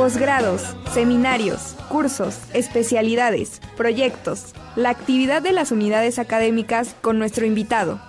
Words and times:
posgrados, 0.00 0.62
seminarios, 0.94 1.76
cursos, 1.90 2.34
especialidades, 2.54 3.60
proyectos, 3.76 4.54
la 4.74 4.88
actividad 4.88 5.42
de 5.42 5.52
las 5.52 5.72
unidades 5.72 6.18
académicas 6.18 6.96
con 7.02 7.18
nuestro 7.18 7.44
invitado. 7.44 8.00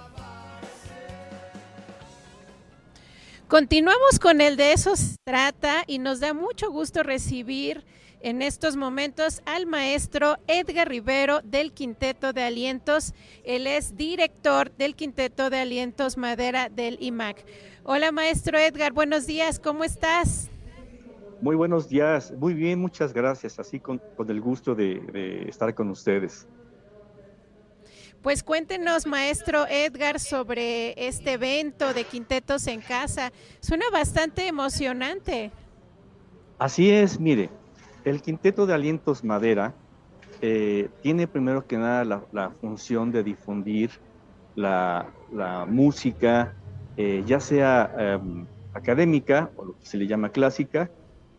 Continuamos 3.49 4.19
con 4.21 4.39
el 4.39 4.55
de 4.55 4.71
eso 4.71 4.95
se 4.95 5.17
trata 5.25 5.83
y 5.85 5.99
nos 5.99 6.21
da 6.21 6.33
mucho 6.33 6.71
gusto 6.71 7.03
recibir 7.03 7.83
en 8.21 8.41
estos 8.41 8.77
momentos 8.77 9.41
al 9.45 9.65
maestro 9.65 10.37
Edgar 10.47 10.87
Rivero 10.87 11.41
del 11.41 11.73
Quinteto 11.73 12.31
de 12.31 12.43
Alientos. 12.43 13.13
Él 13.43 13.67
es 13.67 13.97
director 13.97 14.71
del 14.77 14.95
Quinteto 14.95 15.49
de 15.49 15.59
Alientos 15.59 16.15
Madera 16.15 16.69
del 16.69 16.97
IMAC. 17.01 17.45
Hola 17.83 18.13
maestro 18.13 18.57
Edgar, 18.57 18.93
buenos 18.93 19.27
días, 19.27 19.59
¿cómo 19.59 19.83
estás? 19.83 20.50
Muy 21.41 21.55
buenos 21.55 21.89
días, 21.89 22.31
muy 22.37 22.53
bien, 22.53 22.79
muchas 22.79 23.13
gracias, 23.13 23.57
así 23.57 23.79
con, 23.79 23.99
el 24.27 24.41
gusto 24.41 24.75
de, 24.75 25.43
estar 25.49 25.73
con 25.73 25.89
ustedes. 25.89 26.47
Pues 28.21 28.43
cuéntenos, 28.43 29.07
maestro 29.07 29.65
Edgar, 29.67 30.19
sobre 30.19 30.93
este 31.07 31.33
evento 31.33 31.95
de 31.95 32.03
Quintetos 32.03 32.67
en 32.67 32.81
Casa. 32.81 33.31
Suena 33.59 33.85
bastante 33.91 34.45
emocionante. 34.45 35.51
Así 36.59 36.91
es, 36.91 37.19
mire, 37.19 37.49
el 38.05 38.21
Quinteto 38.21 38.67
de 38.67 38.75
Alientos 38.75 39.23
Madera 39.23 39.73
eh, 40.43 40.89
tiene 41.01 41.25
primero 41.25 41.65
que 41.65 41.77
nada 41.77 42.23
la, 42.31 42.51
función 42.61 43.11
de 43.11 43.23
difundir 43.23 43.89
la, 44.53 45.07
música, 45.67 46.53
eh, 46.97 47.23
ya 47.25 47.39
sea 47.39 47.91
em, 47.97 48.45
académica 48.75 49.49
o 49.55 49.65
lo 49.65 49.79
que 49.79 49.85
se 49.87 49.97
le 49.97 50.05
llama 50.05 50.29
clásica, 50.29 50.91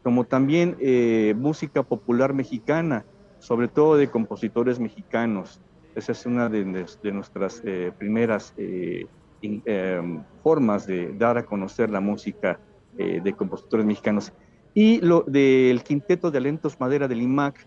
como 0.03 0.25
también 0.25 0.77
eh, 0.81 1.35
música 1.37 1.83
popular 1.83 2.35
mexicana, 2.35 3.05
sobre 3.39 3.69
todo 3.69 3.97
de 3.97 4.11
compositores 4.11 4.79
mexicanos. 4.79 5.61
Esa 5.95 6.13
es 6.13 6.27
una 6.27 6.49
de, 6.49 6.65
nuestras 6.65 7.63
eh, 7.65 7.93
primeras 7.97 8.55
eh, 8.57 9.07
em, 9.43 10.23
formas 10.43 10.87
de 10.87 11.13
dar 11.13 11.39
a 11.39 11.45
conocer 11.45 11.91
la 11.91 12.01
música 12.01 12.61
de 12.95 13.33
compositores 13.33 13.87
mexicanos. 13.87 14.35
Y 14.75 15.01
lo 15.01 15.23
del 15.23 15.83
quinteto 15.83 16.31
de 16.31 16.37
alentos 16.37 16.79
madera 16.79 17.09
del 17.09 17.23
IMAC 17.23 17.67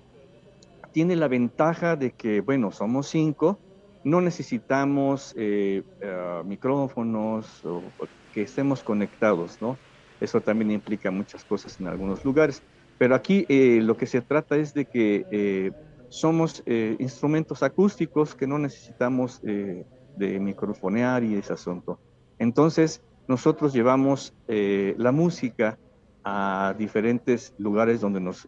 tiene 0.91 1.15
la 1.15 1.27
ventaja 1.27 1.95
de 1.95 2.11
que, 2.11 2.41
bueno, 2.41 2.71
somos 2.71 3.07
cinco, 3.07 3.57
no 4.03 4.21
necesitamos 4.21 5.35
micrófonos 6.45 7.65
o 7.65 7.81
que 8.35 8.43
estemos 8.43 8.83
conectados, 8.83 9.59
¿no? 9.61 9.79
Eso 10.19 10.41
también 10.41 10.71
implica 10.71 11.11
muchas 11.11 11.43
cosas 11.43 11.79
en 11.79 11.87
algunos 11.87 12.23
lugares. 12.23 12.61
Pero 12.97 13.15
aquí 13.15 13.45
eh, 13.49 13.79
lo 13.81 13.97
que 13.97 14.05
se 14.05 14.21
trata 14.21 14.55
es 14.55 14.73
de 14.73 14.85
que 14.85 15.25
eh, 15.31 15.71
somos 16.09 16.63
eh, 16.65 16.95
instrumentos 16.99 17.61
acústicos 17.63 18.35
que 18.35 18.47
no 18.47 18.57
necesitamos 18.57 19.41
de 19.41 20.39
microfonear 20.39 21.23
y 21.23 21.35
ese 21.35 21.53
asunto. 21.53 21.99
Entonces, 22.39 23.01
nosotros 23.27 23.73
llevamos 23.73 24.33
la 24.47 25.11
música 25.11 25.77
a 26.23 26.73
diferentes 26.77 27.53
lugares 27.57 27.99
donde 27.99 28.21
nos, 28.21 28.47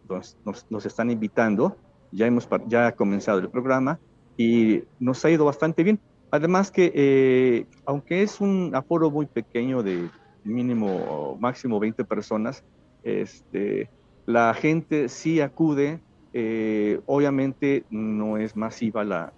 nos, 0.70 0.86
están 0.86 1.12
invitando. 1.12 1.76
Ya, 2.12 2.26
hemos, 2.26 2.48
ya 2.68 2.88
ha 2.88 2.92
comenzado 2.94 3.40
el 3.40 3.50
programa 3.50 4.00
y 4.38 4.84
nos 5.00 5.26
ha 5.26 5.30
ido 5.30 5.44
bastante 5.44 5.84
bien. 5.84 6.00
Además 6.32 6.72
que, 6.72 7.68
aunque 7.86 8.22
es 8.22 8.40
un 8.40 8.72
aforo 8.73 9.12
muy 9.12 9.26
pequeño 9.26 9.84
de 9.84 10.10
mínimo 10.48 11.38
máximo 11.40 11.80
20 11.80 12.03
personas, 12.06 12.64
este, 13.03 13.90
la 14.26 14.54
gente 14.54 15.09
sí 15.09 15.42
acude, 15.42 16.00
eh, 16.34 17.00
obviamente 17.06 17.86
no 17.89 18.38
es 18.38 18.56
masiva 18.56 19.04
la, 19.04 19.34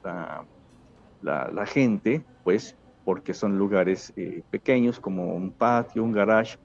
la, 1.21 1.66
gente, 1.66 2.23
pues 2.44 2.75
porque 3.06 3.34
son 3.34 3.57
lugares 3.57 4.13
eh, 4.16 4.41
pequeños 4.50 5.00
como 5.00 5.35
un 5.35 5.51
patio, 5.51 6.03
un 6.03 6.11
garage, 6.11 6.57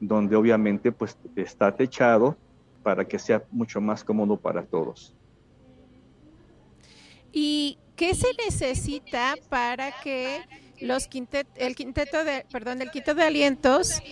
donde 0.00 0.36
obviamente 0.36 0.92
pues 0.92 1.18
está 1.36 1.74
techado 1.74 2.36
para 2.82 3.04
que 3.04 3.18
sea 3.18 3.42
mucho 3.50 3.80
más 3.80 4.04
cómodo 4.04 4.36
para 4.36 4.62
todos. 4.62 5.14
¿Y 7.32 7.78
qué 7.96 8.14
se 8.14 8.28
necesita 8.44 9.34
para 9.48 9.90
que 10.02 10.40
los 10.80 11.08
quintet, 11.08 11.46
el 11.56 11.74
quinteto 11.74 12.24
de, 12.24 12.44
perdón, 12.50 12.82
el 12.82 12.90
quinteto 12.90 13.16
de 13.16 13.24
alientos 13.24 14.02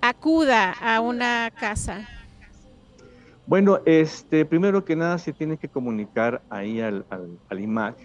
acuda 0.00 0.72
a 0.72 1.00
una 1.00 1.50
casa? 1.58 2.08
Bueno, 3.46 3.80
este, 3.86 4.44
primero 4.44 4.84
que 4.84 4.94
nada 4.94 5.16
se 5.18 5.32
tiene 5.32 5.56
que 5.56 5.68
comunicar 5.68 6.42
ahí 6.50 6.80
al, 6.80 7.06
al, 7.08 7.60
IMAC. 7.60 7.96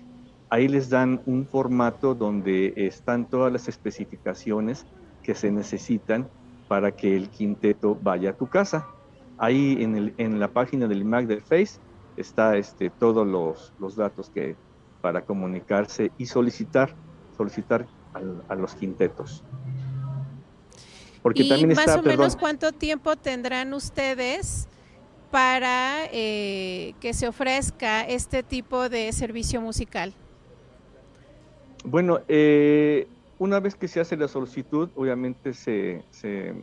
Ahí 0.49 0.67
les 0.67 0.89
dan 0.89 1.21
un 1.25 1.45
formato 1.45 2.15
donde 2.15 2.73
están 2.77 3.25
todas 3.25 3.51
las 3.51 3.67
especificaciones 3.67 4.85
que 5.21 5.35
se 5.35 5.51
necesitan 5.51 6.29
para 6.67 6.95
que 6.95 7.15
el 7.17 7.29
quinteto 7.29 7.97
vaya 8.01 8.29
a 8.29 8.33
tu 8.33 8.47
casa. 8.47 8.87
Ahí 9.37 9.77
en, 9.81 9.97
el, 9.97 10.13
en 10.17 10.39
la 10.39 10.47
página 10.47 10.87
del 10.87 11.01
IMAC 11.01 11.25
del 11.25 11.41
Face 11.41 11.79
está 12.15 12.55
este, 12.55 12.89
todos 12.89 13.27
los, 13.27 13.73
los 13.79 13.95
datos 13.95 14.29
que 14.29 14.55
para 15.01 15.25
comunicarse 15.25 16.11
y 16.17 16.27
solicitar 16.27 16.95
solicitar 17.35 17.85
a 18.47 18.55
los 18.55 18.75
quintetos. 18.75 19.43
Porque 21.21 21.43
¿Y 21.43 21.49
también 21.49 21.73
más 21.73 21.97
o 21.97 22.03
menos 22.03 22.35
cuánto 22.35 22.71
tiempo 22.73 23.15
tendrán 23.15 23.73
ustedes 23.73 24.67
para 25.31 26.05
eh, 26.11 26.93
que 26.99 27.13
se 27.13 27.27
ofrezca 27.27 28.01
este 28.01 28.43
tipo 28.43 28.89
de 28.89 29.11
servicio 29.13 29.61
musical? 29.61 30.13
Bueno, 31.85 32.19
eh, 32.27 33.07
una 33.39 33.59
vez 33.59 33.75
que 33.75 33.87
se 33.87 34.01
hace 34.01 34.17
la 34.17 34.27
solicitud, 34.27 34.89
obviamente 34.95 35.53
se, 35.53 36.03
se, 36.11 36.53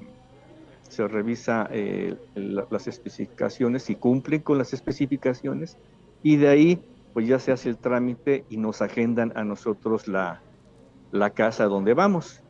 revisa 1.09 1.69
eh, 1.73 2.17
las 2.35 2.87
especificaciones, 2.87 3.89
y 3.89 3.97
cumplen 3.97 4.43
con 4.43 4.59
las 4.59 4.75
especificaciones, 4.75 5.79
y 6.23 6.37
de 6.37 6.49
ahí 6.49 6.83
pues 7.15 7.27
ya 7.27 7.39
se 7.39 7.53
hace 7.53 7.71
el 7.71 7.77
trámite 7.77 8.45
y 8.51 8.59
nos 8.59 8.83
agendan 8.83 9.33
a 9.35 9.43
nosotros 9.43 10.07
la, 10.07 10.41
la 11.13 11.31
casa 11.31 11.65
donde 11.65 11.95
vamos. 11.95 12.41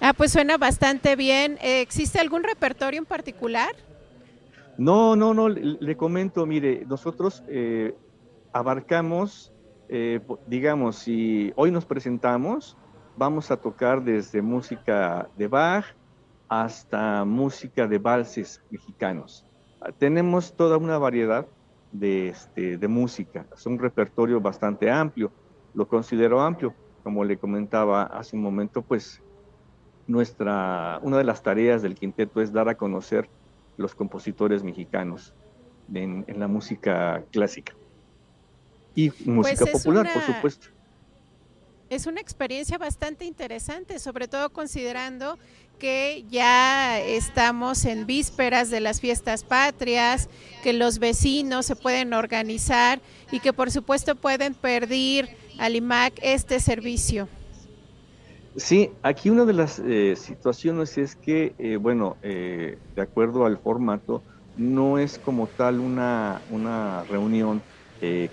Ah, 0.00 0.12
pues 0.12 0.32
suena 0.32 0.58
bastante 0.58 1.16
bien. 1.16 1.58
Eh, 1.62 1.80
¿Existe 1.80 2.20
algún 2.20 2.42
repertorio 2.42 2.98
en 2.98 3.06
particular? 3.06 3.74
No, 4.78 5.16
no, 5.16 5.32
no, 5.32 5.48
le, 5.48 5.96
comento, 5.96 6.44
mire, 6.44 6.84
nosotros 6.86 7.42
eh, 7.48 7.94
abarcamos, 8.52 9.52
eh, 9.88 10.20
digamos, 10.46 10.96
si 10.96 11.50
hoy 11.56 11.70
nos 11.70 11.86
presentamos, 11.86 12.76
vamos 13.16 13.50
a 13.50 13.56
tocar 13.56 14.04
desde 14.04 14.42
música 14.42 15.30
de 15.38 15.48
Bach 15.48 15.86
hasta 16.48 17.24
música 17.24 17.86
de 17.86 17.98
valses 17.98 18.62
mexicanos. 18.70 19.46
Tenemos 19.98 20.54
toda 20.54 20.76
una 20.76 20.98
variedad 20.98 21.46
de, 21.90 22.28
este, 22.28 22.76
de 22.76 22.88
música, 22.88 23.46
es 23.56 23.64
un 23.64 23.78
repertorio 23.78 24.40
bastante 24.40 24.90
amplio 24.90 25.32
lo 25.76 25.86
considero 25.86 26.40
amplio. 26.40 26.74
Como 27.04 27.22
le 27.22 27.36
comentaba 27.36 28.02
hace 28.02 28.34
un 28.34 28.42
momento, 28.42 28.82
pues 28.82 29.22
nuestra, 30.08 30.98
una 31.02 31.18
de 31.18 31.24
las 31.24 31.42
tareas 31.42 31.82
del 31.82 31.94
quinteto 31.94 32.40
es 32.40 32.52
dar 32.52 32.68
a 32.68 32.74
conocer 32.74 33.28
los 33.76 33.94
compositores 33.94 34.64
mexicanos 34.64 35.34
en, 35.92 36.24
la 36.26 36.48
música 36.48 37.22
clásica 37.30 37.74
y 38.94 39.12
música 39.24 39.66
pues 39.66 39.84
popular, 39.84 40.08
por 40.12 40.22
supuesto. 40.22 40.68
Es 41.88 42.06
una 42.06 42.20
experiencia 42.20 42.78
bastante 42.78 43.24
interesante, 43.26 44.00
sobre 44.00 44.26
todo 44.26 44.50
considerando 44.50 45.38
que 45.78 46.24
ya 46.28 46.98
estamos 46.98 47.84
en 47.84 48.06
vísperas 48.06 48.70
de 48.70 48.80
las 48.80 49.00
fiestas 49.00 49.44
patrias, 49.44 50.28
que 50.64 50.72
los 50.72 50.98
vecinos 50.98 51.66
se 51.66 51.76
pueden 51.76 52.12
organizar 52.12 53.00
y 53.30 53.38
que 53.38 53.52
por 53.52 53.70
supuesto 53.70 54.16
pueden 54.16 54.54
perder 54.54 55.28
al 55.58 55.76
IMAC 55.76 56.14
este 56.22 56.58
servicio? 56.58 57.28
Sí, 58.56 58.90
aquí 59.02 59.30
una 59.30 59.44
de 59.44 59.52
las 59.52 59.78
eh, 59.78 60.16
situaciones 60.16 60.98
es 60.98 61.14
que, 61.14 61.54
eh, 61.58 61.76
bueno, 61.76 62.16
eh, 62.22 62.78
de 62.96 63.02
acuerdo 63.02 63.44
al 63.44 63.58
formato, 63.58 64.22
no 64.56 64.98
es 64.98 65.18
como 65.18 65.46
tal 65.46 65.78
una, 65.78 66.40
una 66.50 67.04
reunión 67.04 67.62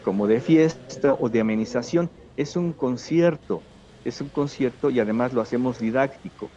como 0.04 0.28
de 0.28 0.42
fiesta 0.42 1.14
o 1.14 1.30
de 1.30 1.40
amenización, 1.40 2.10
es 2.38 2.56
un 2.56 2.74
concierto, 2.74 3.62
es 4.06 4.22
un 4.22 4.30
concierto 4.30 4.90
y 4.90 5.00
además 5.00 5.34
lo 5.34 5.42
hacemos 5.42 5.80
didáctico. 5.80 6.50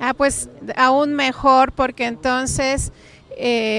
Ah, 0.00 0.14
pues 0.14 0.48
aún 0.76 1.14
mejor 1.14 1.72
porque 1.72 2.06
entonces 2.06 2.92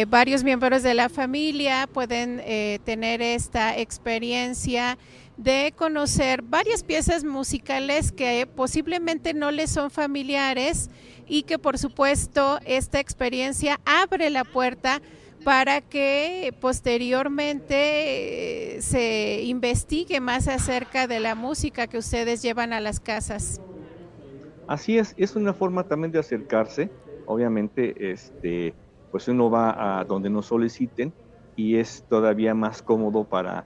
varios 0.07 0.43
miembros 0.43 0.81
de 0.81 0.93
la 0.95 1.09
familia 1.09 1.87
pueden 1.91 2.41
tener 2.83 3.21
esta 3.21 3.77
experiencia 3.77 4.97
de 5.37 5.73
conocer 5.75 6.41
varias 6.43 6.83
piezas 6.83 7.23
musicales 7.23 8.11
que 8.11 8.47
posiblemente 8.47 9.33
no 9.33 9.51
les 9.51 9.71
son 9.71 9.89
familiares 9.89 10.89
y 11.27 11.43
que 11.43 11.57
por 11.57 11.77
supuesto 11.77 12.59
esta 12.65 12.99
experiencia 12.99 13.79
abre 13.85 14.29
la 14.29 14.43
puerta 14.43 15.01
para 15.43 15.81
que 15.81 16.53
posteriormente 16.59 18.77
eh, 18.77 18.81
se 18.81 19.43
investigue 19.43 20.19
más 20.19 20.47
acerca 20.47 21.07
de 21.07 21.19
la 21.19 21.35
música 21.35 21.87
que 21.87 21.97
ustedes 21.97 22.41
llevan 22.41 22.73
a 22.73 22.79
las 22.79 22.99
casas. 22.99 23.61
Así 24.67 24.97
es, 24.97 25.13
es 25.17 25.35
una 25.35 25.53
forma 25.53 25.83
también 25.83 26.11
de 26.11 26.19
acercarse. 26.19 26.89
Obviamente, 27.25 28.11
este, 28.11 28.73
pues 29.11 29.27
uno 29.27 29.49
va 29.49 29.99
a 29.99 30.03
donde 30.05 30.29
nos 30.29 30.47
soliciten 30.47 31.13
y 31.55 31.75
es 31.75 32.05
todavía 32.09 32.55
más 32.55 32.81
cómodo 32.81 33.25
para, 33.25 33.65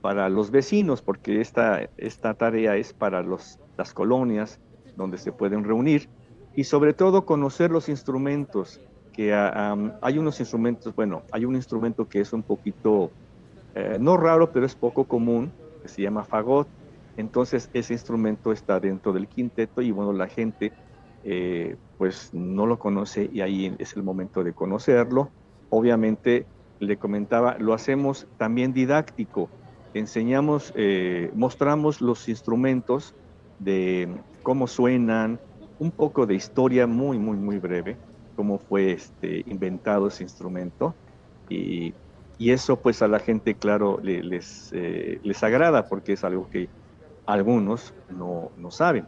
para 0.00 0.28
los 0.28 0.50
vecinos, 0.50 1.02
porque 1.02 1.40
esta, 1.40 1.88
esta 1.96 2.34
tarea 2.34 2.76
es 2.76 2.92
para 2.92 3.22
los, 3.22 3.58
las 3.76 3.94
colonias 3.94 4.60
donde 4.96 5.18
se 5.18 5.32
pueden 5.32 5.64
reunir 5.64 6.08
y 6.54 6.64
sobre 6.64 6.92
todo 6.92 7.24
conocer 7.24 7.70
los 7.70 7.88
instrumentos, 7.88 8.80
que 9.12 9.32
ah, 9.34 9.76
hay 10.00 10.18
unos 10.18 10.40
instrumentos, 10.40 10.94
bueno, 10.94 11.22
hay 11.30 11.44
un 11.44 11.54
instrumento 11.54 12.08
que 12.08 12.20
es 12.20 12.32
un 12.32 12.42
poquito, 12.42 13.12
eh, 13.74 13.98
no 14.00 14.16
raro, 14.16 14.50
pero 14.52 14.66
es 14.66 14.74
poco 14.74 15.04
común, 15.04 15.52
que 15.82 15.88
se 15.88 16.02
llama 16.02 16.24
fagot. 16.24 16.68
Entonces 17.16 17.68
ese 17.74 17.92
instrumento 17.92 18.52
está 18.52 18.80
dentro 18.80 19.12
del 19.12 19.28
quinteto 19.28 19.82
y 19.82 19.90
bueno, 19.90 20.12
la 20.14 20.28
gente 20.28 20.72
eh, 21.24 21.76
pues 21.98 22.30
no 22.32 22.66
lo 22.66 22.78
conoce 22.78 23.28
y 23.30 23.42
ahí 23.42 23.74
es 23.78 23.96
el 23.96 24.02
momento 24.02 24.42
de 24.42 24.54
conocerlo. 24.54 25.30
Obviamente, 25.68 26.46
le 26.80 26.96
comentaba, 26.96 27.56
lo 27.58 27.74
hacemos 27.74 28.26
también 28.38 28.72
didáctico. 28.72 29.50
Enseñamos, 29.94 30.72
eh, 30.74 31.30
mostramos 31.34 32.00
los 32.00 32.28
instrumentos 32.28 33.14
de 33.58 34.08
cómo 34.42 34.66
suenan, 34.66 35.38
un 35.78 35.90
poco 35.90 36.26
de 36.26 36.34
historia 36.34 36.86
muy, 36.86 37.18
muy, 37.18 37.36
muy 37.36 37.58
breve 37.58 37.98
cómo 38.34 38.58
fue 38.58 38.92
este, 38.92 39.44
inventado 39.46 40.08
ese 40.08 40.22
instrumento 40.22 40.94
y, 41.48 41.94
eso 42.38 42.74
pues 42.80 43.02
a 43.02 43.06
la 43.06 43.20
gente 43.20 43.54
claro 43.54 44.00
les, 44.02 44.70
eh, 44.72 45.20
les 45.22 45.44
agrada 45.44 45.86
porque 45.86 46.14
es 46.14 46.24
algo 46.24 46.50
que 46.50 46.68
algunos 47.24 47.94
no, 48.10 48.50
no 48.58 48.72
saben. 48.72 49.06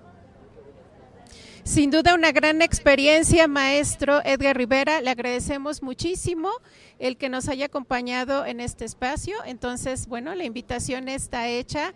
Sin 1.65 1.91
duda 1.91 2.15
una 2.15 2.31
gran 2.31 2.61
experiencia, 2.61 3.49
maestro 3.49 4.21
Edgar 4.23 4.55
Rivera. 4.55 5.01
Le 5.01 5.09
agradecemos 5.09 5.83
muchísimo 5.83 6.51
el 6.99 7.17
que 7.17 7.31
nos 7.31 7.49
haya 7.49 7.67
acompañado 7.67 8.45
en 8.45 8.61
este 8.61 8.85
espacio. 8.85 9.35
Entonces, 9.47 10.07
bueno, 10.07 10.35
la 10.35 10.45
invitación 10.45 11.09
está 11.09 11.49
hecha 11.49 11.95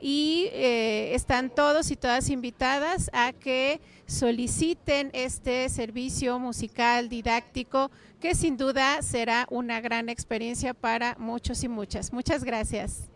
y 0.00 0.48
eh, 0.52 1.14
están 1.14 1.50
todos 1.50 1.90
y 1.90 1.96
todas 1.96 2.30
invitadas 2.30 3.10
a 3.12 3.32
que 3.32 3.80
soliciten 4.06 5.10
este 5.12 5.68
servicio 5.68 6.38
musical 6.38 7.08
didáctico 7.08 7.90
que 8.20 8.34
sin 8.34 8.56
duda 8.56 9.02
será 9.02 9.46
una 9.50 9.80
gran 9.80 10.08
experiencia 10.08 10.74
para 10.74 11.16
muchos 11.18 11.62
y 11.64 11.68
muchas. 11.68 12.12
Muchas 12.12 12.44
gracias. 12.44 13.08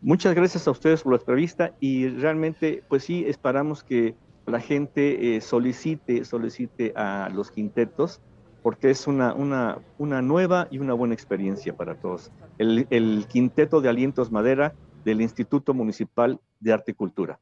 Muchas 0.00 0.34
gracias 0.34 0.66
a 0.68 0.70
ustedes 0.70 1.02
por 1.02 1.12
la 1.12 1.18
entrevista 1.18 1.72
y 1.80 2.08
realmente 2.08 2.82
pues 2.88 3.04
sí 3.04 3.24
esperamos 3.26 3.82
que 3.82 4.14
la 4.46 4.60
gente 4.60 5.36
eh, 5.36 5.40
solicite, 5.40 6.24
solicite 6.24 6.92
a 6.94 7.28
los 7.32 7.50
quintetos 7.50 8.20
porque 8.62 8.90
es 8.90 9.06
una, 9.06 9.32
una, 9.32 9.78
una 9.98 10.22
nueva 10.22 10.68
y 10.70 10.78
una 10.78 10.92
buena 10.92 11.14
experiencia 11.14 11.76
para 11.76 11.94
todos. 11.94 12.30
El, 12.58 12.86
el 12.90 13.26
quinteto 13.28 13.80
de 13.80 13.88
Alientos 13.88 14.30
Madera 14.32 14.74
del 15.06 15.20
Instituto 15.22 15.72
Municipal 15.72 16.40
de 16.58 16.72
Arte 16.72 16.90
y 16.90 16.94
Cultura. 16.94 17.38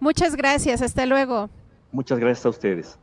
Muchas 0.00 0.34
gracias, 0.34 0.80
hasta 0.80 1.04
luego. 1.04 1.50
Muchas 1.92 2.18
gracias 2.18 2.46
a 2.46 2.48
ustedes. 2.48 2.98